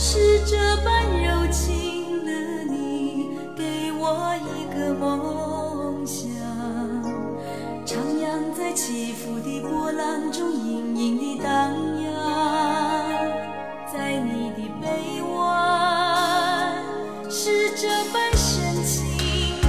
[0.00, 2.30] 是这般柔情的
[2.72, 6.30] 你，给我一个梦想，
[7.84, 11.72] 徜徉在起伏的波浪中，隐隐的荡
[12.04, 12.14] 漾，
[13.92, 16.72] 在你的臂弯，
[17.28, 19.66] 是这般深情的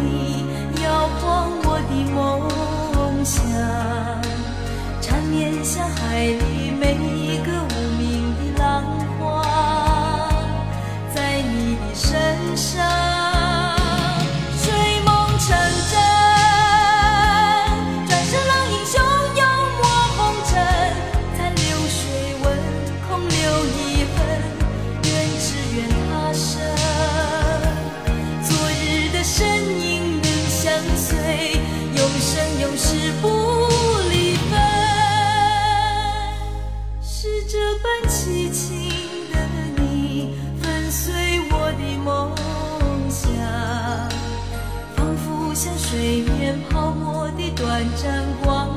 [0.00, 0.46] 你，
[0.80, 2.14] 摇晃我的梦
[3.24, 3.42] 想，
[5.00, 6.61] 缠绵像海里。
[45.92, 48.71] 水面泡沫的短暂光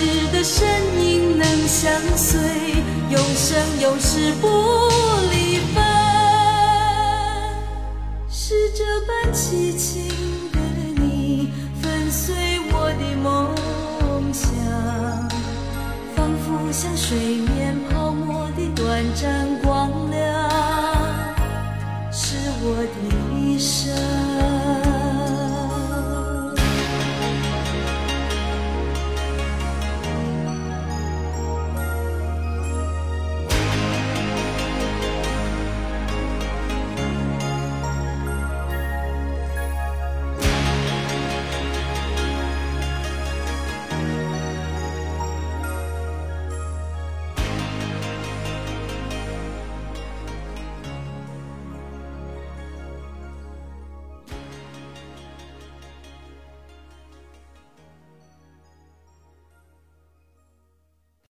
[0.00, 0.66] 日的身
[1.00, 2.40] 影能相随
[3.10, 5.03] 永生永世不